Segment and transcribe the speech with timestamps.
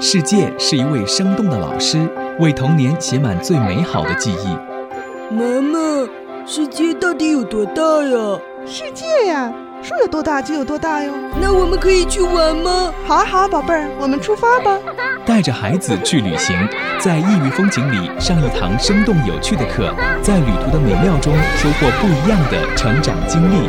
[0.00, 2.08] 世界是一位生动的老师，
[2.38, 5.34] 为童年写满最美好的记忆。
[5.34, 6.08] 妈妈，
[6.46, 8.38] 世界到底有多大呀？
[8.64, 11.10] 世界呀，说有多大就有多大哟。
[11.40, 12.92] 那我们可以去玩吗？
[13.06, 14.78] 好啊好啊，宝贝儿，我们出发吧。
[15.26, 16.56] 带着孩子去旅行，
[17.00, 19.92] 在异域风景里上一堂生动有趣的课，
[20.22, 23.68] 在旅途的美妙中收获不一样的成长经历。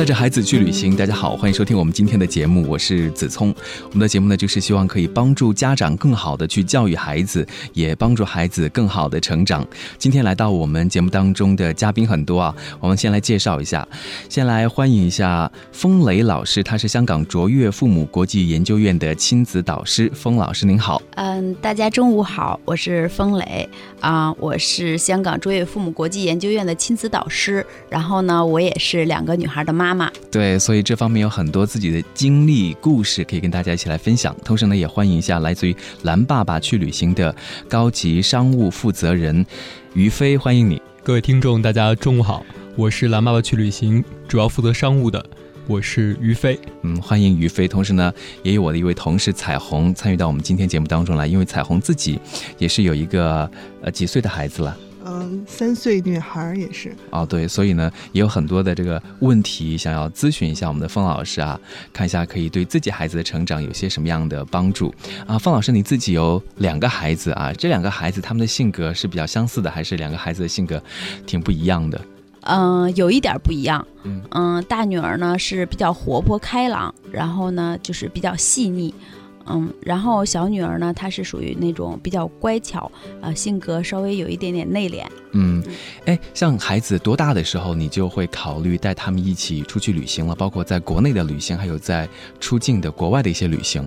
[0.00, 3.54] 带着孩子去旅行，大家好，欢迎收听我们今天的节目，我是子聪。
[3.84, 9.62] 我们的节目呢，就是希望可以帮助家长更好的去教育孩子，也帮助孩子更好的成长。
[9.98, 13.86] 今天来到我们节目当中的嘉宾很多啊，我们先来介绍一下，
[14.30, 20.10] 先来欢迎一下风雷老师，他是香港卓越父母国际研究院的亲子导师。
[20.14, 23.68] 风老师您好，嗯，大家中午好，我是风雷
[24.00, 29.89] 啊，我是香港卓越父母国际研究院的亲子导师，然后呢，我也是两个女孩的妈。
[29.90, 34.36] 妈妈对，所以这方面有很多自己的经历故事可以跟大家一起来分享。
[34.44, 37.34] 同时呢，也欢迎一下来自于蓝爸爸去旅行的
[37.68, 39.44] 高级商务负责人
[39.94, 40.80] 于飞，欢迎你。
[41.02, 45.24] 各位听众，大家中午好，我是蓝爸爸去旅行主要负责商务的，
[45.66, 46.56] 我是于飞。
[46.82, 47.66] 嗯，欢迎于飞。
[47.66, 48.12] 同时呢，
[48.44, 52.16] 也有我的一位同事彩虹参与到我们今天节目当中来，因为彩虹自己
[52.58, 53.50] 也是有一个
[53.82, 54.76] 呃几岁的孩子了。
[55.04, 61.58] 嗯，三岁女孩也是哦，对，所以呢，也有很多的这个问题想要咨询一下我们的方老师啊，
[61.92, 64.94] 看一下可以对自己孩子的成长有些什么样的帮助
[65.26, 65.38] 啊。
[65.38, 70.82] 方老师，你自己有两个孩子啊，这两个孩子他们的性格是比较相似的，还是两个孩子的性格
[71.26, 72.00] 挺不一样的？
[72.42, 73.86] 嗯，有一点不一样。
[74.04, 78.94] 嗯嗯，大女儿呢是比较活泼开朗，然后呢就是比较细腻。
[79.46, 85.04] 嗯，然后小女儿呢，她是属于那种比较乖巧，呃，性格稍微有一点点内敛。
[85.32, 85.62] 嗯，
[86.04, 90.34] 哎，像孩子多大的时候，你就会考虑带他们一起出去旅行了？
[90.34, 93.86] 包括在国内的旅行，还有在出境的国外的一些旅行。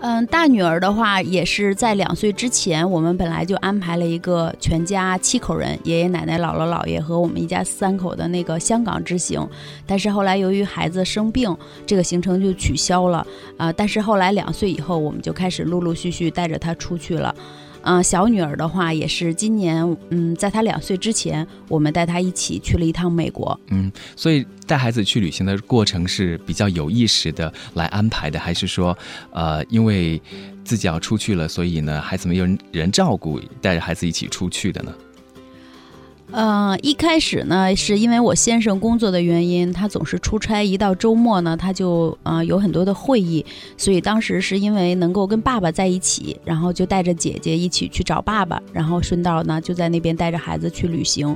[0.00, 9.44] 嗯，大女儿的话也是在两岁之前，我们本来就安排了一个全家七口人，爷爷奶奶、姥姥姥爷和我们一家三口的那个香港之行。
[9.86, 11.56] 但是后来由于孩子生病，
[11.86, 13.26] 这个行程就取消了。
[13.56, 17.34] 啊，但是后来两岁以后，我们就开始陆陆续续带着她出去了。
[17.86, 23.58] 嗯，小女儿的话也是今年，嗯，在她两岁之前，我们带她一起去了一趟美国。
[23.68, 28.96] 嗯，所以带孩子去旅行的过程是比较有意识的来安排的，还是说，
[29.30, 30.20] 呃，因为
[30.64, 34.92] 自己要出去了，所以呢，孩子没有人照顾，带着孩子一起出去的呢？
[36.32, 43.44] 嗯，一开始呢，是因为我先生工作的原因，他总是出差，一到周末呢，他就呃有很多的会议，
[43.76, 51.34] 所以当时是因为能够跟爸爸在一起，然后就带着姐姐一起去找爸爸，然后顺道呢就在那边带着孩子去旅行。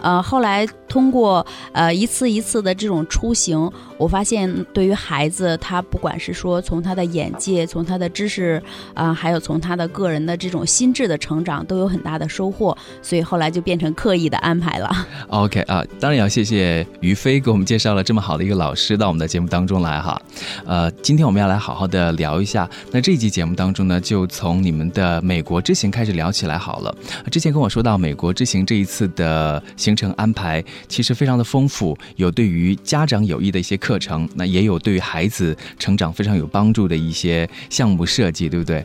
[0.00, 8.62] 呃，后来通过呃一次一次的这种出行，我发现对于孩子，他不管是说从他的眼界，从他的知识，
[8.94, 12.76] 啊，还有从他的个人的这种心智的成长，都有很大的收获。
[13.02, 14.90] 所以后来就变成刻意的安排了。
[15.28, 20.20] OK 啊，当然要谢谢于飞给我们介绍了这么好的一个老师到我们的节目当中来哈。
[20.66, 22.68] 呃，今天我们要来好好的聊一下。
[22.92, 26.94] 那这一集节目当中呢，就从你们的美国之行开始聊起来好了。
[27.30, 29.62] 之前跟我说到美国之行这一次的。
[29.86, 38.84] 行程安排其实非常的丰富，有对于家长有益的一些课程，那也有对于孩子成长非常有帮助的一些项目设计，对不对？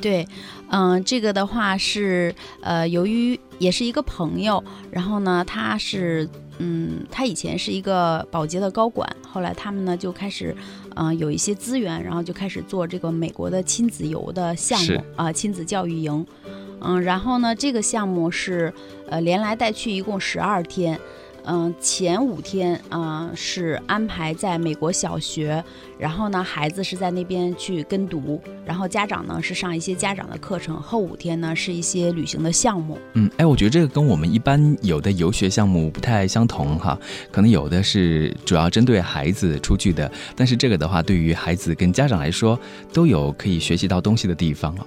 [0.00, 0.26] 对，
[0.70, 6.26] 嗯，这个的话是呃，由于也是一个朋友，然后呢，他是
[6.56, 10.56] 嗯，他以前是一个保洁的高管，后来他们呢就开始
[10.96, 16.26] 嗯有一些资源，然后就开始做这个美国的亲子游的项目啊，亲子教育营。
[16.84, 18.72] 嗯，然后呢，这个项目是，
[19.08, 20.98] 呃，连来带去一共十二天，
[21.44, 25.62] 嗯，前五天啊是安排在美国小学，
[25.98, 32.98] 然后呢，孩子是在那边去跟读，然后家长呢是上一些家长的课程，后五天呢是一些旅行的项目。
[33.14, 36.98] 嗯，哎，我觉得这个跟我们一般有的游学项目不太相同哈，
[37.30, 42.58] 可能有的是主要针对孩子出去的，但是这个的话，对于孩子跟家长来说，
[42.92, 44.86] 都有可以学习到东西的地方哦。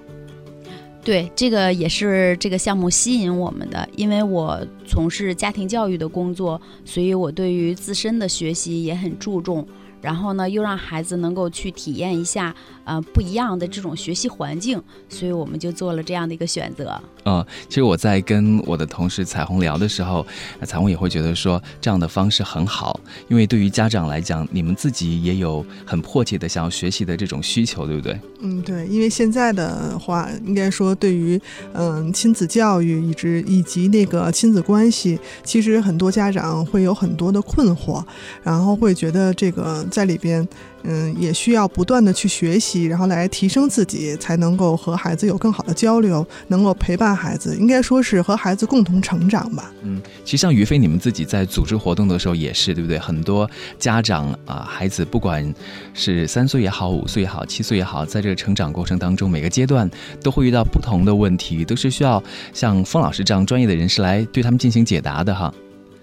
[1.06, 9.66] 对，这个也是这个项目吸引我们的，因为我从事家庭教育的工作，所以我对于自身的学习也很注重。
[10.02, 12.54] 然后呢，又让孩子能够去体验一下
[12.84, 17.02] 呃不一样的这种学习环境，所以我们就做了这样的一个选择。
[17.26, 20.26] 嗯，其实我在跟我的同事彩虹聊的时候，
[20.64, 28.20] 彩虹也会觉得说这样的方式很好，因为对于家长来讲，你们自己也有很迫切的想要学习的这种需求，对不对？
[28.42, 31.40] 嗯，对，因为现在的话，应该说对于
[31.74, 38.04] 嗯亲子教育以及以及那个亲子关系，其实很多家长会有很多的困惑，
[38.44, 40.48] 然后会觉得这个在里边。
[40.88, 49.74] 嗯，也需要不断的去学习，然后来提升自己，才能够和孩子有更好的交流，能够陪伴孩子，应该说是和孩子共同成长吧。
[49.82, 53.00] 嗯，其实像于飞，你们自己在组织活动的时候也是，对不对？
[53.00, 53.50] 很多
[53.80, 55.52] 家长啊，孩子不管
[55.96, 59.90] 是三岁也好，五岁也好，七岁也好，在这个成长过程当中，每个阶段
[60.22, 65.52] 都会遇到不同的问题，都是需要像封老师这样专业的人士来对他们进行解答的哈。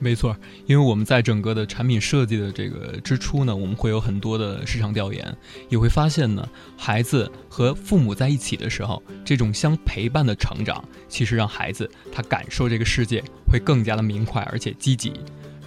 [0.03, 5.25] 没错，因为我们在整个的产品设计的这个之初呢，我们会有很多的市场调研，
[5.69, 6.47] 也会发现呢，
[6.77, 15.13] 孩子和父母在一起的时候，这种相陪伴的成长，其实让孩子他感受这个世界会更加的明快而且积极，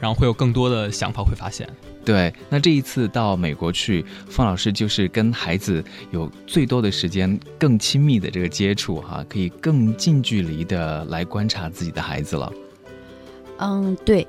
[0.01, 1.65] 然后会有更多的想法会发现。
[2.03, 12.51] 对，那这一次到美国去，方老师就是跟孩子有最多的时间、更亲密的这个接触哈，可以更近距离的来观察自己的孩子了。
[13.57, 14.27] 嗯，对，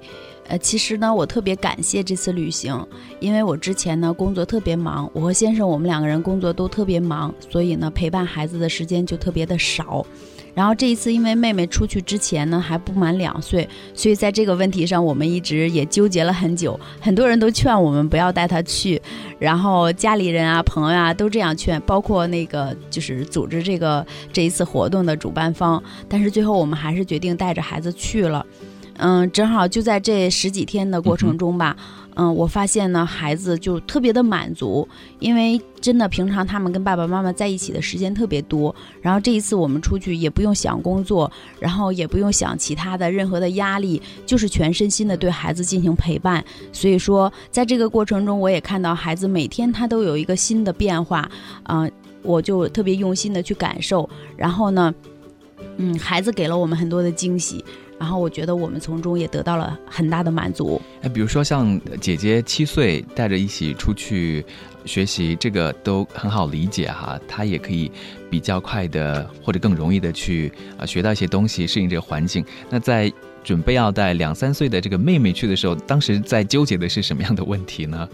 [0.49, 2.87] 呃，其实呢，我特别感谢这次旅行，
[3.21, 10.07] 因为我之前呢工作特别忙，我和先生我们两个人工作都特别忙，所以呢陪伴孩子的时间就特别的少。
[10.55, 18.99] 然后这一次，因为妹妹出去之前呢还不满两岁，所以在这个问题上我们一直也纠结了很久，很多人都劝我们不要带她去，
[19.39, 28.47] 然后家里人啊、朋友啊都这样劝，包括那个就是组织这个这一次活动的主办方，但是最后我们还是决定带着孩子去了。
[28.99, 31.77] 嗯，正好就在这十几天的过程中吧，
[32.15, 34.89] 嗯，我发现呢，孩子就特别的满足，
[35.19, 46.43] 因为真的平常他们跟爸爸妈妈在一起的时间特别多，然后这一次我们出去也不用想工作，然后也不用想其他的任何的压力，就是全身心的对孩子进行陪伴。
[46.73, 51.31] 所以说，在这个过程中，我也看到孩子每天他都有一个新的变化，
[51.65, 51.87] 啊，
[52.23, 54.95] 我就特别用心的去感受，然后呢，
[55.77, 57.63] 嗯，孩子给了我们很多的惊喜。
[57.99, 60.81] 然后我觉得我们从中也得到了很大的满足。
[61.03, 64.45] 哎，比如说像姐姐七岁带着一起出去
[64.85, 67.19] 学习，这个都很好理解哈。
[67.27, 67.91] 她也可以
[68.31, 72.45] 比较快的或者更容易的去啊学到一些东西，适应这个环境。
[72.69, 73.13] 那在
[73.43, 78.09] 准备要带两三岁的这个妹妹去的时候，当时在纠结的是什么样的问题呢？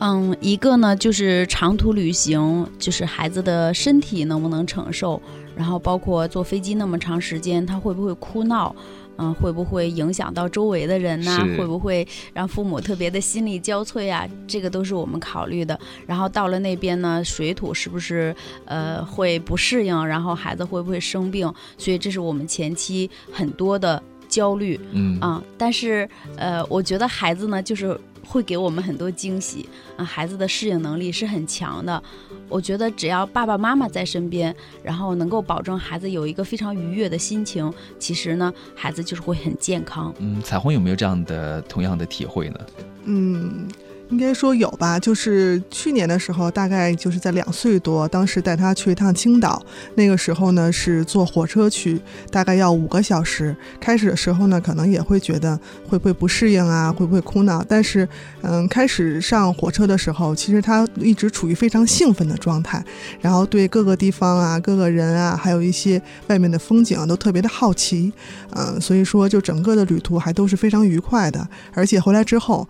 [0.00, 5.22] 嗯，一个呢就是长途旅行，就是孩子的身体能不能承受，
[5.54, 8.74] 然后包括坐飞机那么长时间，他会不会哭闹。
[9.18, 11.38] 嗯，会不会影响到周围的人呢？
[11.56, 14.28] 会不会让父母特别的心力交瘁啊？
[14.46, 15.78] 这个都是我们考虑的。
[16.06, 18.34] 然后到了那边呢，水土是不是
[18.64, 20.06] 呃会不适应？
[20.06, 21.52] 然后孩子会不会生病？
[21.78, 24.78] 所以这是我们前期很多的焦虑。
[24.92, 29.68] 嗯啊，但是呃，我觉得孩子呢，就是会给我们很多惊喜。
[29.96, 32.02] 啊，孩子的适应能力是很强的。
[32.48, 40.14] 我觉得只要爸爸妈妈在身边，然后能够保证孩子有一个非常愉悦的心情，其实呢，孩子就是会很健康。
[40.18, 42.60] 嗯，彩虹有没有这样的同样的体会呢？
[43.04, 43.68] 嗯。
[44.10, 49.60] 应该说有吧，就是去年的时候，大概就是在两岁多，当时带他去一趟青岛，
[49.94, 53.56] 那个时候呢是坐火车去，大概要五个小时。
[53.80, 55.58] 开始的时候呢，可能也会觉得
[55.88, 57.64] 会不会不适应啊，会不会哭闹？
[57.66, 58.06] 但是，
[58.42, 62.84] 嗯，开始上火车的时候，其实他一直处于非常兴奋的状态，
[63.20, 68.12] 然后对各个地方啊、各个人啊，还有一些外面的风景啊，都特别的好奇，
[68.50, 72.68] 嗯，所以说就整个的旅途还都是非常愉快的，而且回来之后。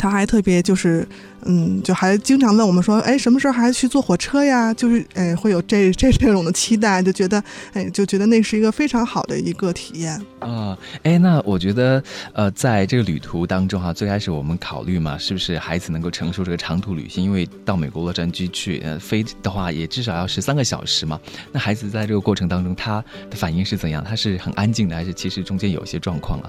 [0.00, 1.06] 他还特别就是，
[1.44, 4.72] 嗯，就还经常问我们说，哎，什么时候还去坐火车呀？
[4.72, 10.74] 就是，哎，会有这这这种的期待，就觉得，哎，就觉得那是一个非常好的一个体验啊。
[11.02, 12.02] 哎，那我觉得，
[12.32, 17.22] 呃，在这个旅途当中哈，最开始我们考虑嘛，是不是孩子能够承受这个长途旅行？
[17.22, 21.20] 因为到美国洛杉矶去，呃，飞的话也至少要十三个小时嘛。
[21.52, 24.02] 那孩子在这个过程当中，他的反应是怎样？
[24.02, 26.48] 他是很安静的，还是其实中间有一些状况啊？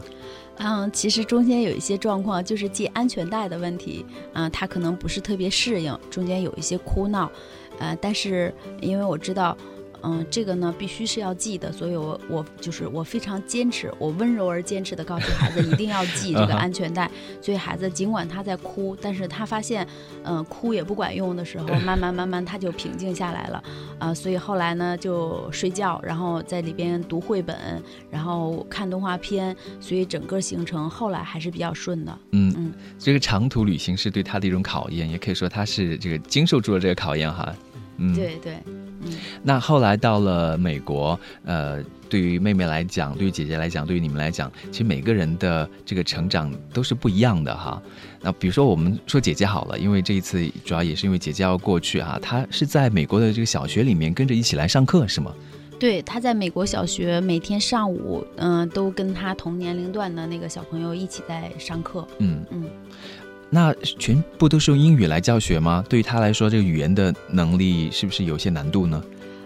[0.63, 7.31] 嗯，其实中间有一些状况，就是系安全带的问题，嗯，他可能不是特别适应，中间有一些哭闹，
[7.79, 9.57] 呃，但是因为我知道，
[10.03, 17.09] 嗯，这个呢必须是要记的，所以我我就是我非常坚持，我温柔而坚持的告诉孩子一定要系这个安全带。
[17.41, 19.87] 所以孩子尽管他在哭，但是他发现，
[20.23, 23.63] 嗯，哭也不管用的时候，慢慢慢慢他就平静下来了，
[23.99, 27.55] 啊，所以后来呢就睡觉，然后在里边读绘本，
[28.09, 32.17] 然后看动画片，所以整个行程后来还是比较顺的。
[32.31, 37.53] 嗯嗯，这个长途旅行是对他的一种考验，也可以说他是这个经受住了这个考验哈。
[38.01, 38.57] 嗯，对对。
[39.43, 47.81] 那后来到了美国，呃，对于妹妹来讲，对于姐姐来讲，对于你们来讲，其实每个人的这个成长都是不一样的哈。
[48.21, 55.33] 那比如说我们说姐姐好了，因为这一次主要也是因为姐姐要过去哈，她是在美国的这个小学里面跟着一起来上课是吗？
[55.79, 62.07] 对，她在美国小学每天上午，嗯，都跟她同年龄段的那个小朋友一起在上课。
[62.19, 62.65] 嗯嗯。
[63.53, 65.83] 那全部都是用英语来教学吗？
[65.89, 69.03] 对于他来说，这个语言的能力是不是有些难度呢？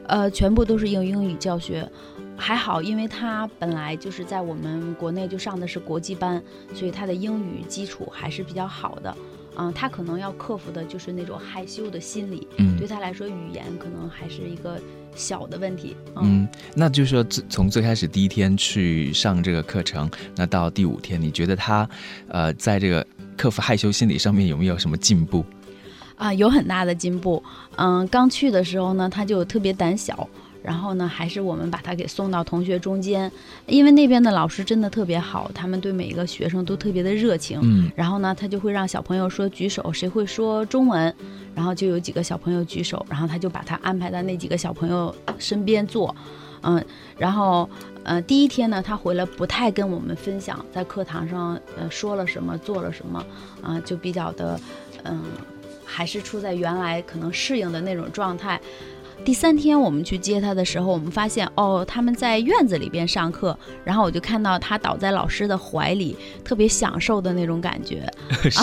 [0.07, 1.89] 呃，全部都是用英语教学，
[2.37, 6.39] 还好，因为他本来就是在我们国内就上的是国际班，
[6.75, 9.17] 所以他的英语基础还是比较好的。
[9.57, 12.47] 嗯，他可能要克服的就是那种害羞的心理。
[12.57, 14.79] 嗯，对他来说，语言可能还是一个
[15.15, 15.95] 小的问题。
[16.17, 21.89] 嗯，那就是说，从最开始第一天去上这个课程，那到第五天，你觉得他，
[22.27, 23.03] 呃，在这个。
[23.37, 25.45] 克服害羞心理上面有没有什么进步？
[26.15, 27.43] 啊，有很大的进步。
[27.75, 30.27] 嗯，刚去的时候呢，他就特别胆小。
[30.63, 33.31] 然后呢，还是我们把他给送到同学中间，
[33.67, 37.59] 因为那边的老师真的特别好，他们对每一个学生都特别的热情。
[37.61, 37.91] 嗯。
[37.95, 41.13] 然后呢，他就会让小朋友说举手，谁会说中文，
[41.53, 46.15] 然后就有几个小朋友举手，然后他就把他安排在那几个小朋友身边坐。
[46.65, 46.85] 嗯。
[47.17, 47.69] 然后。
[48.07, 53.25] 呃，第一天呢，他回来不太跟我们分享在课堂上呃说了什么，做了什么，
[53.63, 54.59] 啊，就比较的，
[55.05, 55.23] 嗯，
[55.83, 58.61] 还是处在原来可能适应的那种状态。
[59.23, 68.07] 第三天我们去接他的时候，我们发现哦，他们在院子里边上课，然后我就看到他倒在老师的怀里，特别享受的那种感觉。
[68.49, 68.59] 是。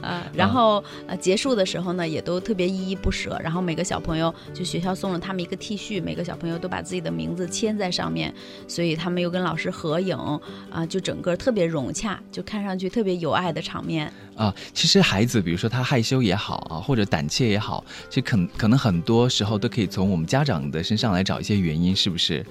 [0.00, 3.38] 啊， 然后呃结束的时候呢，也都特别依依不舍。
[3.42, 8.32] 然后每个小朋友就学校送了他们一个 T 恤，每个小朋友都把自己的名字签在上面，
[8.66, 10.16] 所以他们又跟老师合影
[10.70, 14.10] 啊，就整个特别融洽，就看上去特别有爱的场面。
[14.36, 22.44] 啊，其实孩子，比如说他害羞也好啊，或者胆怯也好，其实可可能很多时候都可以从我们家长的身上来找一些原因，是不是？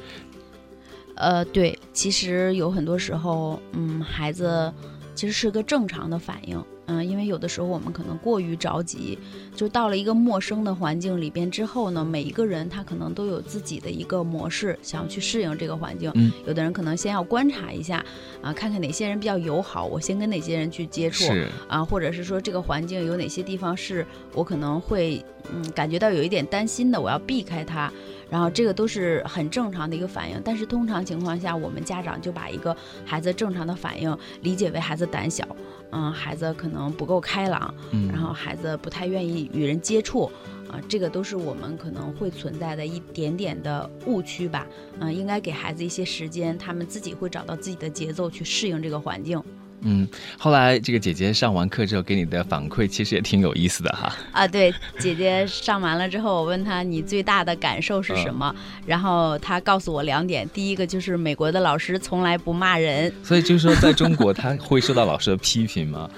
[1.16, 4.74] 呃，对，其实有很多时候，嗯，孩子
[5.14, 6.64] 其实是个正常的反应。
[6.92, 9.18] 嗯，因为有的时候我们可能过于着急，
[9.56, 16.12] 就到了一个陌生的环境里边之后呢，每一个人他可能都有自己的一个模式，想要去适应这个环境。
[16.16, 18.04] 嗯，有的人可能先要观察一下，
[18.42, 21.32] 啊，看看哪些人比较友好，我先跟哪些人去接触。
[21.68, 27.92] 啊，或者是说这个环境有哪些地方是我可能会嗯感觉到有一点担心的，我要避开它。
[28.32, 30.42] 然后这个都是很正常的一个反应。
[30.44, 35.46] 但是通常情况下，我们家长就把一个孩子正常的反应理解为孩子胆小。
[35.92, 37.74] 嗯，孩子可能不够开朗，
[38.10, 40.32] 然后孩子不太愿意与人接触，
[40.70, 44.66] 啊，这个都是我们可能会存在的一点点的误区吧。
[45.02, 49.44] 嗯，应该给孩子一些时间，他们自己会找到自己的节奏去适应这个环境。
[49.82, 50.08] 嗯，
[50.38, 54.16] 后来这个姐姐上完课之后给你的反馈其实也挺有意思的哈。
[54.32, 66.10] 啊，对，姐姐上完了之后，我问她你最大的感受是什么，然后她告诉我两点，第一个就是美国的老师从来不骂人，所以就是说在中国他会受到老师的批评吗？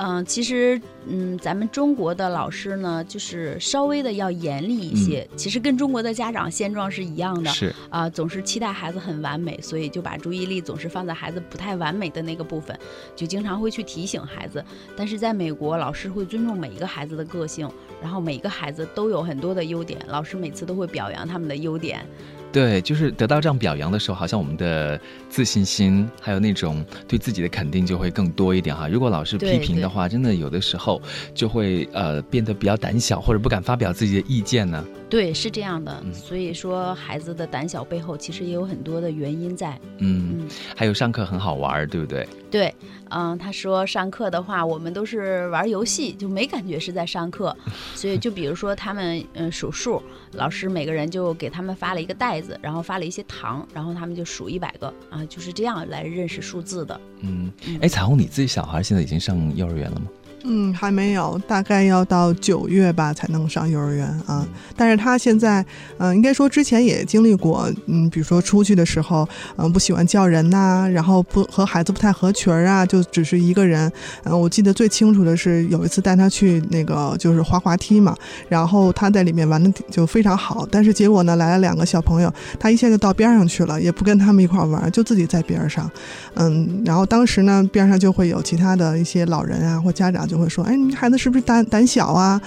[0.00, 5.28] 嗯，其实，嗯，咱们中国的老师呢，就是稍微的要严厉一些。
[5.34, 12.78] 其实跟中国的家长现状是一样的，是啊，总是期待孩子很完美，所以就把注意力总是放在孩子不太完美的那个部分，
[13.16, 14.64] 就经常会去提醒孩子。
[14.96, 17.68] 但是在美国，老师会尊重每一个孩子的个性，
[18.00, 22.06] 然后每一个孩子都有很多的优点，老师每次都会表扬他们的优点。
[22.50, 28.88] 对，就是得到这样表扬的时候，好像我们的自信心还有那种对自己的肯定就会更多一点哈。
[28.88, 31.00] 如果老是批评的话，真的有的时候
[31.34, 34.84] 就会呃变得比较胆小，或者不敢发表自己的意见呢。
[35.10, 36.02] 对，是这样的。
[36.12, 39.78] 所以说，孩子的胆小背后其实也有很多的原因在。
[39.98, 42.28] 嗯，还有上课很好玩，对不对？
[42.50, 42.74] 对，
[43.10, 47.56] 嗯，他说上课的话，我们都是玩游戏，就没感觉是在上课。
[47.94, 50.02] 所以就比如说他们嗯数数，
[50.32, 57.00] 老师每个人就给他们发了一个袋子，然后发了一些糖，然后他们就数一百个啊，就是这样来认识数字的。
[57.20, 60.06] 嗯，哎，彩虹，你自己小孩现在已经上幼儿园了吗？
[60.44, 64.46] 嗯，还没有，大概要到九月吧才能上幼儿园啊。
[64.76, 65.64] 但是他现在，
[65.98, 73.90] 嗯、应该说之前也经历过，嗯，比如说出去的时候，嗯、不喜欢叫人呐、然后不和孩子不太合群儿啊，就只是一个人。
[74.24, 78.16] 嗯、我记得最清楚的是有一次带他去那个就是滑滑梯嘛，
[78.48, 85.90] 然后他在里面玩的就非常好，但是结果呢来了两个小朋友，他一下就到边上去了，也不跟他们一块玩，就自己在边上。
[86.34, 92.40] 嗯，然后当时呢，边上就会有其他的一些老人啊或家长就会说：“哎，你孩子是不是胆胆小啊？”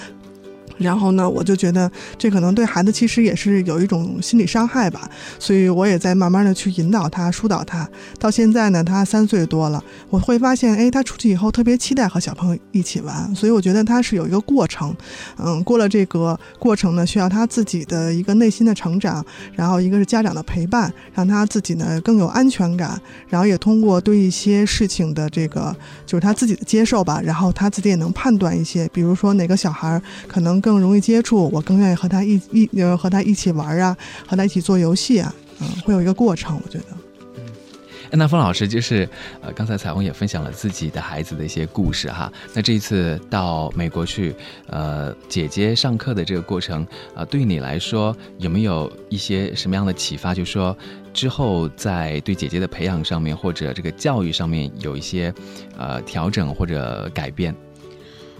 [0.78, 7.88] 然后呢，我就觉得这可能对孩子其实也是有一种心理伤害吧，所以我也在慢慢的去引导他、疏导他。
[8.18, 14.94] 到现在呢，他三岁多了，我会发现，哎，他出去以后特别期待和小朋友一起玩，所以我觉得他是有一个过程，
[15.38, 19.24] 嗯，过了这个过程呢，需要他自己的一个内心的成长，
[19.54, 25.74] 然后一个是家长的陪伴，让他自己呢更有安全感，然后也通过对一些事情的这个
[26.06, 33.94] 就是他自己的接受吧，然后他自己也能判断一些，比如说哪个小孩可能更容易接触，我更愿意和他一一呃和他一起玩啊，
[34.26, 36.84] 和他一起做游戏啊，嗯，会有一个过程，我觉得。
[38.10, 39.08] 哎那方老师就是，
[39.40, 42.30] 呃，刚才彩虹也分享了自己的孩子的一些故事哈。
[42.52, 44.34] 那这一次到美国去，
[44.66, 50.34] 呃，姐姐上课的这个过程，啊、对你来说有没有一些什么样的启发？
[50.34, 50.76] 就说
[51.14, 55.32] 之后在对姐姐的培养上面，或者这个教育上面有一些
[55.78, 57.54] 呃调整或者改变？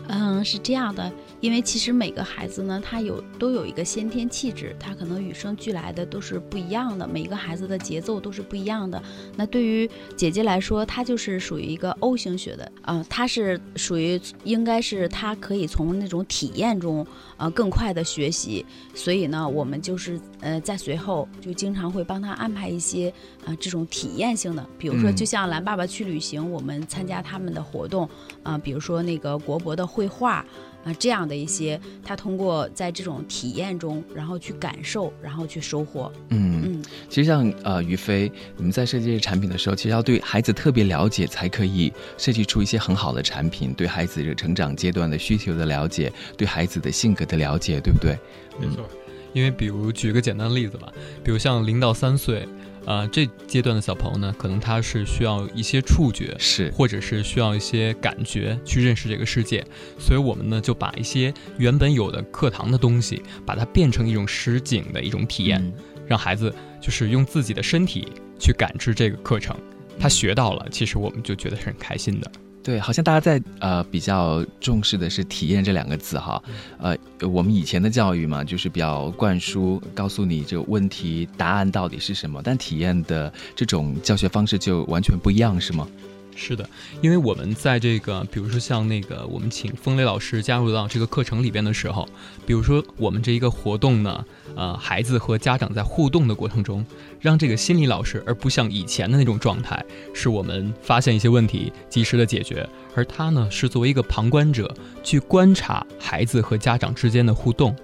[0.09, 1.11] 嗯，是这样的，
[1.43, 9.03] 因为其实每个孩子呢，他有都有一个先天气质，他可能与生俱来的都是不一样的，每个孩子的节奏都是不一样的。
[9.37, 17.05] 那对于姐姐来说，她就是属于一个 O 型血的，啊、她是属于应该是她可以从那种体验中，
[17.37, 18.65] 呃，更快的学习。
[18.95, 23.13] 所以呢，我们就是呃，在随后就经常会帮她安排一些
[23.45, 28.09] 啊、这种体验性的，比如说嗯就像蓝爸爸去旅行，我们参加他们的活动，
[28.45, 30.47] 啊、比如说那个国博的绘画
[30.85, 36.11] 啊、这样的一些，他通过在这种体验中，然后去感受，然后去收获。
[36.29, 48.19] 嗯，嗯，其实像呃于飞，你们在设计这些产品的时候，其实要对孩子特别了解，才可以设计出一些很好的产品，对孩子这个成长阶段的需求的了解，对孩子的性格的了解，对不对？
[48.59, 48.85] 没错，
[49.33, 52.47] 因为比如举个简单的例子吧，比如像零到三岁，
[52.85, 59.65] 啊、这阶段的小朋友呢，可能他是需要一些触觉，是，或者是需要一些感觉去认识这个世界，
[59.99, 65.73] 所以我们呢就把一些原本有的课堂的东西，把它变成一种实景的一种体验，嗯
[66.07, 68.09] 让孩子就是用自己的身体
[68.39, 69.57] 去感知这个课程。
[69.99, 72.31] 他学到了，其实我们就觉得是很开心的。
[72.63, 76.41] 对，好像大家在呃比较重视的是体验这两个字哈，
[76.79, 76.97] 呃，
[77.29, 85.89] 我们以前的教育嘛，就是比较灌输，告诉你这个问题答案到底是什么，但体验的这种教学方式就完全不一样，是吗？
[86.35, 86.69] 是的，
[87.01, 92.09] 因为我们在这个，比如说像那个，我们请风雷老师加入到这个课程里边的时候，
[92.47, 94.25] 比如说我们这一个活动呢，
[94.57, 96.85] 呃，孩子和家长在互动的过程中，
[97.21, 99.85] 让这个心理老师，而不像以前的那种状态，
[100.15, 104.75] 是我们发现一些问题及时的解决，而他呢是作为一个旁观者
[105.05, 107.77] 去观察孩子和家长之间的互动，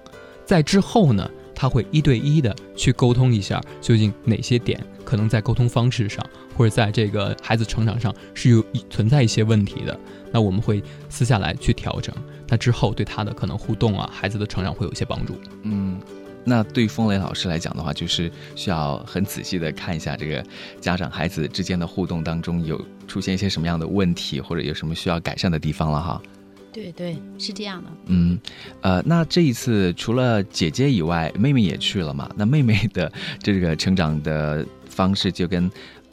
[0.43, 6.25] 在之后呢，他会一对一的去沟通一下，究竟哪些点可能在沟通方式上。
[6.55, 9.97] 或者在这个孩子成长上是有存在一些问题的，
[10.29, 12.13] 那我们会私下来去调整。
[12.49, 15.39] 那之后对他的可能互动啊，孩子的成长会有一些帮助。
[15.63, 16.01] 嗯，
[16.43, 20.45] 那对风雷老师来讲的话，就是需要很仔细的看一下这个
[20.81, 26.21] 家长孩子之间的互动当中有出现一些什么样的问题，或者有什么需要改善的地方了哈。
[26.71, 27.89] 对对，是这样的。
[28.05, 28.39] 嗯，
[28.81, 32.29] 呃，那这一次除了姐姐以外，妹妹也去了嘛？
[32.35, 35.69] 那妹妹的这个成长的方式就跟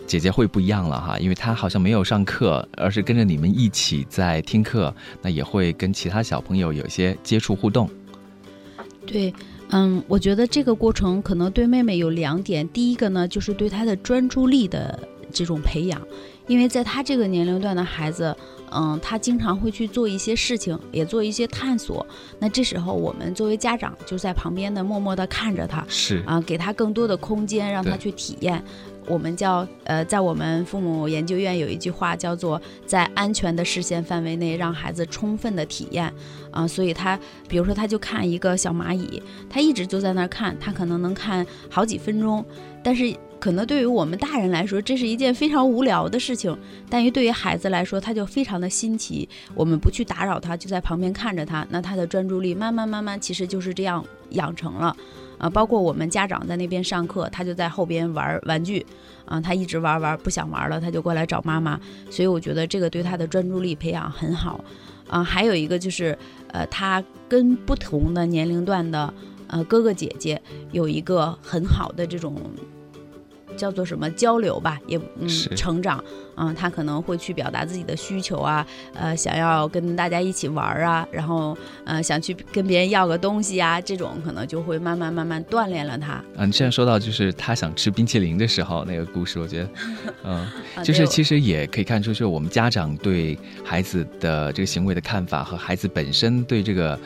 [0.07, 7.91] 姐姐会不一样了哈，因为她好像没有上课，而是跟着你们一起在听课，那也会跟其他小朋友有一些接触互动。
[9.07, 9.35] 对，
[9.71, 14.99] 嗯，我觉得这个过程可能对妹妹有两点，第一个呢，就是对她的专注力的
[15.31, 16.01] 这种培养，
[16.47, 18.35] 因为在她这个年龄段的孩子。
[18.71, 22.07] 嗯，他经常会去做一些事情，也做一些探索。
[22.39, 28.63] 那这时候，我们作为家长就在旁边的默默地看着他，是啊，给他更多的空间，让他去体验。
[29.09, 36.13] 我们叫呃，在我们父母研究院有一句话叫做“在安全的视线范围内，让孩子充分的体验”
[36.51, 37.17] 啊，所以他
[37.49, 42.45] 比如说他就看一个小蚂蚁，他一直就在那儿看，他可能能看好几分钟，
[42.83, 46.57] 但是可能对于我们大人来说，这是一件非常无聊的事情，
[46.89, 49.29] 但于对于孩子来说，他就非常的新奇。
[49.55, 54.97] 我们不去打扰他，就在旁边看着他，那他的专注力慢慢慢慢，其实就是这样养成了。
[55.39, 58.85] 啊，包括我们家长在那边上课，他就在后边玩玩具，
[59.27, 61.79] 啊，他一直玩玩不想玩了，他就过来找妈妈。
[62.11, 64.65] 所以我觉得这个对他的专注力培养很好。
[65.09, 66.17] 啊，还有一个就是，
[66.49, 69.13] 呃，他跟不同的年龄段的
[69.47, 70.41] 呃哥哥姐姐
[70.73, 72.35] 有一个很好的这种。
[73.57, 76.03] 叫做什么交流吧，也嗯成长，
[76.37, 86.13] 嗯，他可能会去表达自己的需求啊，呃，想要跟大家一起玩啊，然后呃想去跟别人要个东西啊，这种可能就会慢慢慢慢锻炼了他。
[86.37, 89.69] 啊，你现在说到就是他想吃冰淇淋的时候那个故事，我觉得，
[90.25, 90.47] 嗯，
[90.85, 96.99] 就是其实也可以看出，就是我们家长对孩子的这个行为的看法和孩子本身对这个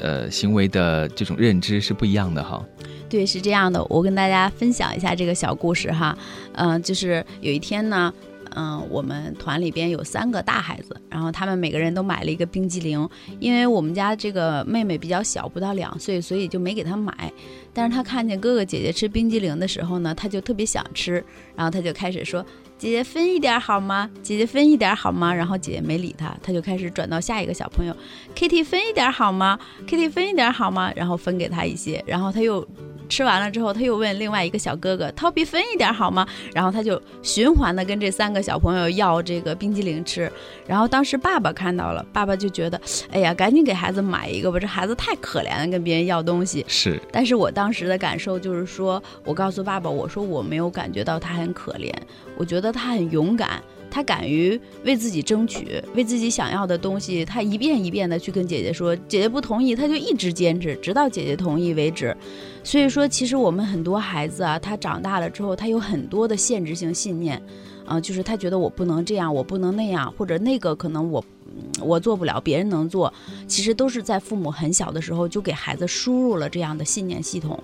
[0.00, 2.64] 呃行为的这种认知是不一样的哈。
[3.08, 6.16] 对，是这样的，我跟大家分享一下这个小故事哈，
[6.54, 8.12] 嗯，就是有一天呢，
[8.56, 17.32] 嗯，我们团里边有三个大孩子，然后他们每个人都买了一个冰激凌，因为我们家这个妹妹比较小，不到两岁，所以就没给她买。
[17.72, 22.44] 但是她看见哥哥姐姐吃冰激凌的时候呢，她就特别想吃，然后她就开始说
[22.84, 24.10] ：“姐姐分一点好吗？
[24.22, 27.96] 姐姐分一点好吗？”然后姐姐没理他，他就开始转到下一个小朋友
[28.36, 32.62] ：“Kitty 分一点好吗？Kitty 分一点好吗？”然后分给他一些，然后他又。
[33.08, 40.30] 吃完了之后，他又问另外一个小哥哥：“陶比分一点好吗？”然后他就循环的跟这三个小朋友要这个冰激凌吃。
[40.66, 42.80] 然后当时爸爸看到了，爸爸就觉得
[43.12, 47.00] ：“哎呀，赶紧给孩子买一个吧，这孩子太可怜了，跟别人要东西。”是。
[47.12, 51.92] 但是我当时的感受就是说，我告诉爸爸，我说我没有感觉到他很可怜，
[52.36, 53.62] 我觉得他很勇敢。
[53.94, 62.16] 他敢于为自己争取，为自己想要的东西，他一遍一遍的去跟姐姐说，姐姐不同意，他就一直坚持，直到姐姐同意为止。
[62.64, 67.40] 所以说，其实我们很多孩子啊，他长大了之后，他有很多的限制性信念，
[67.86, 71.24] 啊，就是他觉得我不能这样，我不能那样，或者那个可能我
[71.80, 73.14] 我做不了，别人能做，
[73.46, 77.62] 其实都是在父母很小的时候就给孩子输入了这样的信念系统。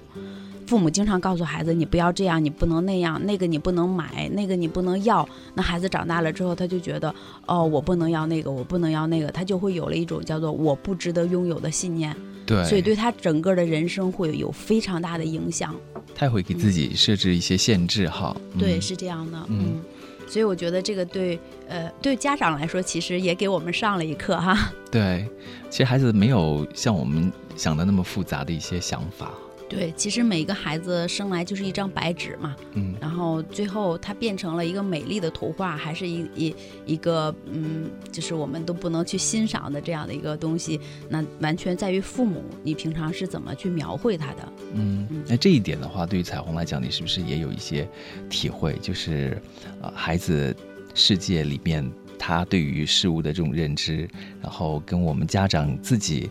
[0.71, 7.13] 父母经常告诉孩子：“你不要这样，你不能那样，那个你不能买，那个你不能要。”那孩子长大了之后，他就觉得
[7.45, 12.17] ：“哦，我不能要那个，我不能要那个。”他就会有了一种叫做“我不值得拥有”的信念。
[12.47, 15.75] 对，所以对他整个的人生会有非常大的影响。
[16.15, 18.37] 他也会给自己设置一些限制，哈。
[18.57, 19.45] 对，是这样的。
[19.49, 19.83] 嗯，
[20.29, 24.71] 所以我觉得这个对呃对家长来说，其实也给我们上了一课哈。
[24.89, 25.27] 对，
[25.69, 29.33] 其实孩子没有像我们想的那么复杂的一些想法。
[29.71, 44.53] 对，其实每一个孩子生来就是一张白纸嘛，嗯，然后最后他变成了一个美丽的图画，还是一一一个嗯，就是我们都不能去欣赏的这样的一个东西，那完全在于父母，你平常是怎么去描绘他的？
[44.75, 47.89] 嗯，那这一点的话，对于彩虹来讲，你是不是也有一些
[48.29, 48.75] 体会？
[48.83, 49.41] 就是，
[49.81, 50.55] 呃，孩子
[50.95, 54.09] 世界里面他对于事物的这种认知，
[54.43, 56.29] 然后跟我们家长自己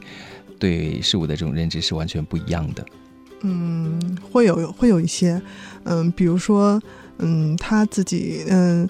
[0.60, 2.86] 对事物的这种认知是完全不一样的。
[3.41, 3.99] 嗯，
[4.32, 5.41] 会有会有一些，
[5.86, 6.82] 嗯，比如说，
[7.19, 8.88] 嗯，他自己，嗯，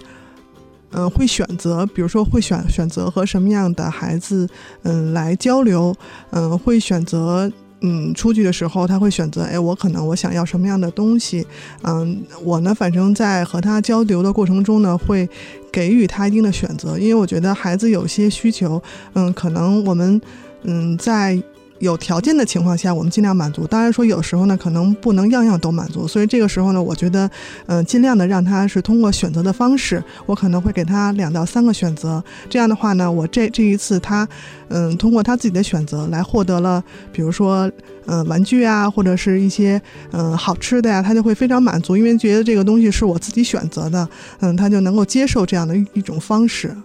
[0.91, 4.49] 嗯，会选择，比如说会选选择和什么样的孩子，
[4.83, 5.95] 嗯，来交流，
[6.31, 11.45] 嗯，会选择，嗯，出去的时候他会选择，哎，我可能我想要什么样的东西，
[11.83, 15.29] 嗯，我呢，反正在和他交流的过程中呢，会
[15.71, 18.81] 给予他一定的选择，因为我觉得孩子有些需求，
[19.13, 20.19] 嗯，可能我们，
[20.63, 21.39] 嗯，在。
[21.79, 23.65] 有条件的情况下，我们尽量满足。
[23.65, 26.07] 当然说，有时候呢，可能不能样样都满足。
[26.07, 27.29] 所以这个时候呢，我觉得，
[27.67, 32.23] 嗯，尽量的让他是通过选择的方式，我可能会给他两到三个选择。
[32.49, 34.27] 这样的话呢，我这这一次他，
[34.67, 37.71] 嗯，通过他自己的选择来获得了，比如说，
[38.05, 44.07] 嗯，玩具啊，或者是一些，嗯，好吃的呀，他就会非常满足，因为觉得这个东西是我自己选择的，
[44.41, 46.75] 嗯，他就能够接受这样的一种方式。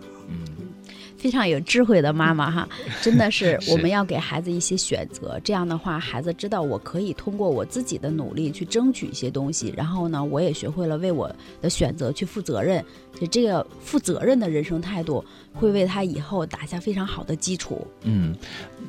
[1.24, 2.68] 非常有智慧的妈妈 哈，
[3.00, 12.84] 真的是我们要给孩子一些选择，这样的话，孩子知道我可以通过我自己的努力去争取一些东西，然后呢，我也学会了为我的选择去负责任，
[13.18, 17.86] 就这个负责任的人生态度，会为他以后打下非常好的基础。
[18.02, 18.36] 嗯，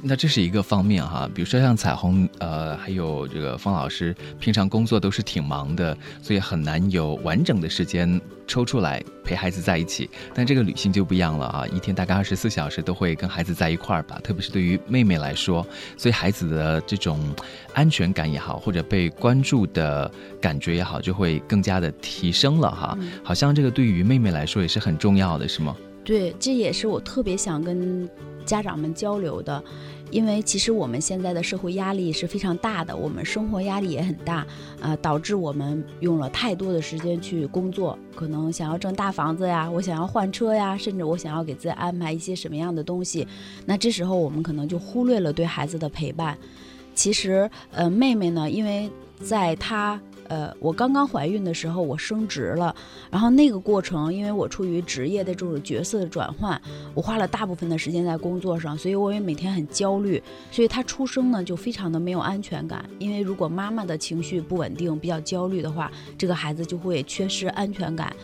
[0.01, 8.19] 那这是一个方面哈，比如说像彩虹，呃，还有这个方老师，平常工作都是挺忙的，所以很难有完整的时间。
[8.47, 11.65] 抽出来陪孩子在一起，但这个旅行就不一样了啊！
[11.73, 15.65] 一天大概二十四小时都会跟孩子在一块儿吧，特别是对于妹妹来说，
[15.97, 17.19] 所以孩子的这种
[17.73, 20.09] 安全感也好，或者被关注的
[20.39, 22.97] 感觉也好，就会更加的提升了哈。
[23.23, 25.75] 好像这个对于妹妹来说也是很重要的，是吗？
[26.05, 28.09] 对，这也是我特别想跟
[28.45, 29.61] 家长们交流的。
[30.11, 34.45] 因为其实我们现在的社会压力是非常大的，我们生活压力也很大，
[34.79, 43.27] 呃，导致我们用了太多的时间去工作，可能想要挣大房子呀，我想要换车呀，甚至我想要给自己安排一些什么样的东西，
[43.65, 46.37] 那这时候我们可能就忽略了对孩子的陪伴。
[46.93, 48.89] 其实，呃，妹妹呢，因为
[49.19, 49.99] 在她。
[50.27, 52.75] 呃，我刚刚怀孕的时候，我升职了，
[53.09, 56.59] 然后那个过程，因为我处于职业的这种角色的转换，
[56.93, 60.21] 我花了大部分的时间在工作上，所以我也每天很焦虑。
[60.51, 62.83] 所以她出生呢，就非常的没有安全感。
[62.99, 68.15] 因为如果妈妈的情绪不稳定，比较焦虑的话，这个孩子就会缺失安全感。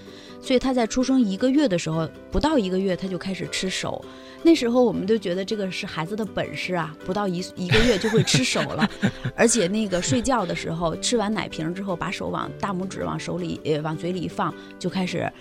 [0.42, 4.04] 所以她在出生一个月的时候，不到一个月，她就开始吃手。
[4.44, 8.90] 那时候我们都觉得这个是孩子的本事啊，不到一一个月就会吃手了，
[9.36, 15.32] 而且那个睡觉的时候，吃完奶瓶之后，把手往大拇指往手里呃往嘴里一放，就开始。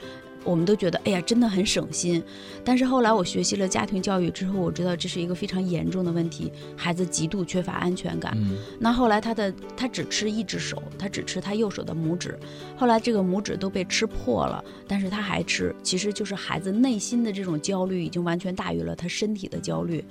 [0.45, 2.23] 我们都觉得，哎呀，真的很省心。
[2.65, 8.37] 但是后来我学习了家庭教育之后，我知道这是一个非常严重的问题，孩子极度缺乏安全感。
[8.79, 12.39] 那后来他的他只吃一只手，他只吃他右手的拇指。
[12.77, 20.05] 后来这个拇指都被吃破了，但是他还吃，其实就是孩子内心的这种焦虑已经完全大于了他身体的焦虑。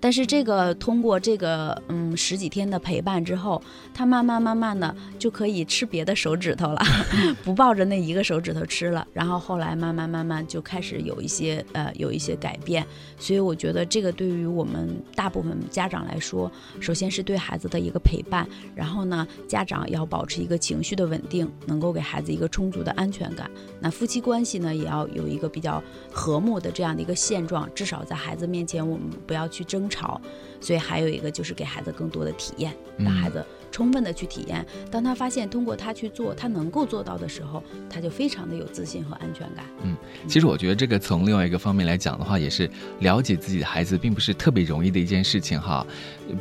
[0.00, 6.80] 但是这个通过这个嗯十几天的陪伴之后，他慢慢慢慢的就可以吃别的手指头了，
[7.44, 9.06] 不抱着那一个手指头吃了。
[9.12, 12.86] 然后后来慢慢慢慢就开始有一些呃有一些改变。
[13.18, 23.50] 所以我觉得这个对于我们大部分家长来说，首先是对孩子的一个陪伴，然后呢家长要保持一个情绪的稳定，能够给孩子一个充足的安全感。
[23.78, 29.89] 那夫妻关系呢也要有一个比较和睦的这样的一个现状，至少在孩子面前我们不要去争。
[29.90, 30.20] 吵，
[30.60, 34.64] 所以还有一个就是给孩子更多的体验，让孩子充分的去体验。
[34.90, 39.64] 当他发现通过他去做，他能够做到的时候，他就非常的有自信和安全感。
[39.82, 39.96] 嗯，
[40.28, 45.86] 其实我觉得这个从另外一个方面来讲的话，也是了解自己的孩子，并不是特别容易的一件事情哈。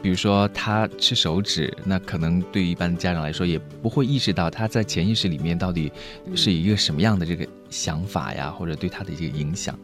[0.02, 5.92] 比如说他吃手指，那可能对于一般的家长来说，也不会意识到他在潜意识里面到底
[6.36, 9.78] 是一个什么样的这个想法呀，或者对他的一个影响。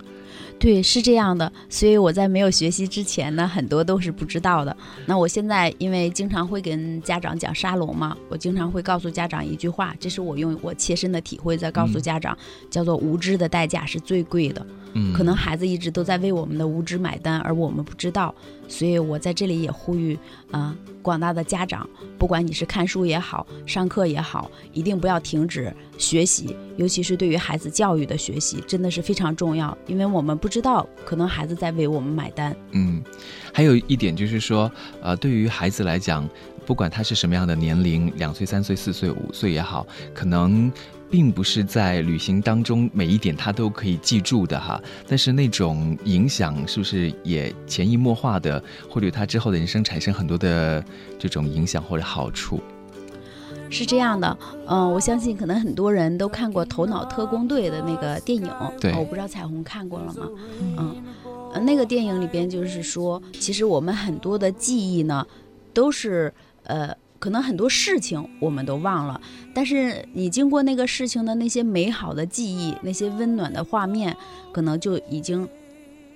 [0.58, 4.76] 对，是这样的，所以我在没有学习之前呢，很多都是不知道的。
[5.06, 12.36] 那我现在因为经常会跟家长讲沙龙嘛，我经常会告诉家长一句话，这是我用我切身的体会在告诉家长，
[12.70, 14.66] 叫做无知的代价是最贵的。
[14.94, 18.34] 嗯，可能孩子一直都在为我们的无知买单，而我们不知道。
[18.68, 20.18] 所以我在这里也呼吁
[20.52, 29.78] 啊，广大的家长，不管你是看书也好，上课也好，一定不要停止学习，尤其是对于孩子教育的学习，真的是非常重要。
[29.88, 32.56] 因为我们不知道，可能孩子在为我们买单。
[32.72, 33.04] 嗯，
[33.54, 36.28] 还有一点就是说，呃，对于孩子来讲，
[36.66, 40.72] 不管他是什么样的年龄，两岁、三岁、四岁、五岁也好，可能。
[41.10, 50.84] 并不是在旅行当中每一点他都可以记住的哈，但是那种影响是不是也潜移默化的会对他之后的人生产生很多的
[51.18, 52.60] 这种影响或者好处？
[53.70, 54.38] 是这样的，
[54.68, 60.30] 嗯，我相信可能很多人都看过《头脑特工队》的那个电影，对，我不知道彩虹看过了吗？
[60.78, 65.26] 嗯，那个电影里边就是说，其实我们很多的记忆呢，
[65.74, 66.96] 都是呃。
[67.26, 69.20] 可能很多事情我们都忘了，
[69.52, 74.16] 但是你经过那个事情的那些美好的记忆，那些温暖的画面，
[74.52, 75.50] 可能就已经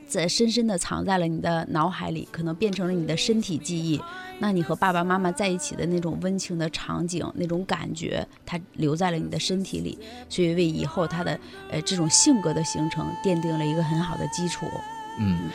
[0.08, 4.00] 在深深的藏在了你的脑海里，可能变成了你的身体记忆。
[4.38, 9.98] 那你和爸爸妈妈在一起的那种温情的场景，那种感觉，它留在了你的身体里，
[10.30, 11.40] 所以为以后他的
[11.72, 14.68] 呃这种性格的形成奠定了一个很好的基础。
[15.18, 15.50] 嗯。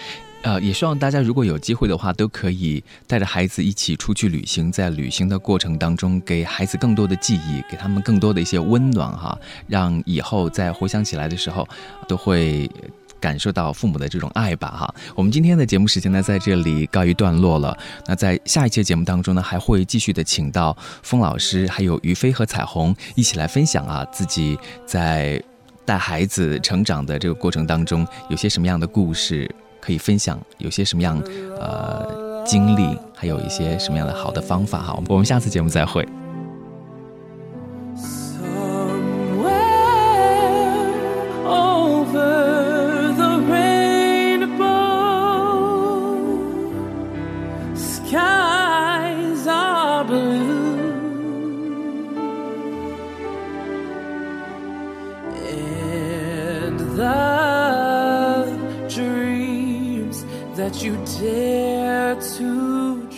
[0.45, 11.67] 呃，也希望大家如果有机会的话，都可以带着孩子一起出去旅行，在旅行的过程当中，给孩子更多的记忆，给他们更多的一些温暖哈，让以后在回想起来的时候，
[12.07, 12.71] 都会
[13.19, 14.95] 感受到父母的这种爱吧哈。
[15.15, 17.75] 我们今天的节目时间呢，在这里告一段落了。
[18.07, 25.43] 那在下一期节目当中呢，还会继续的请到风老师，还有于飞和彩虹一起来分享啊，自己在
[25.87, 29.51] 带孩子成长的这个过程当中，有些什么样的故事。
[29.85, 31.21] 可以分享有些什么样
[31.61, 34.99] 呃经历，还有一些什么样的好的方法哈。
[35.09, 36.09] 我们下次节目再会。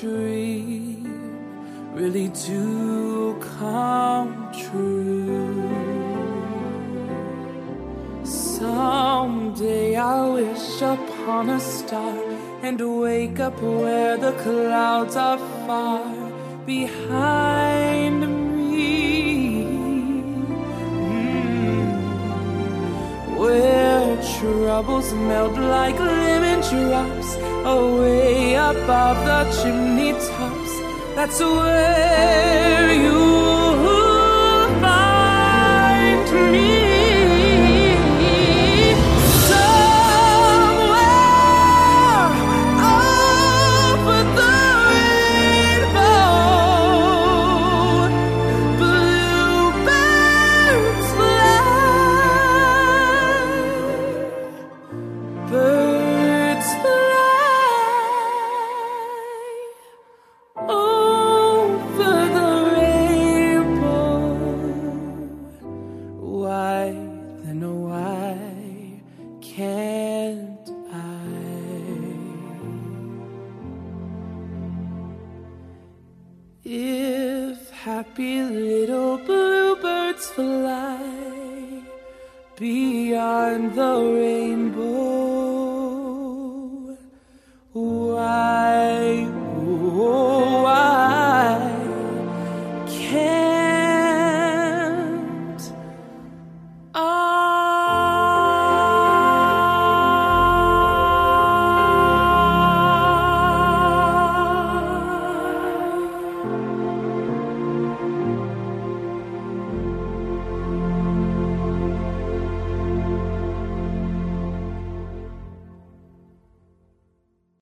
[0.07, 1.03] Dream
[1.93, 5.67] really do come true.
[8.25, 12.19] Someday I wish upon a star
[12.63, 16.05] and wake up where the clouds are far
[16.67, 18.21] behind
[18.57, 19.65] me.
[21.11, 21.89] Mm.
[23.41, 30.73] Where troubles melt like lemon drops away above the chimney tops.
[31.17, 36.86] That's where you'll find me.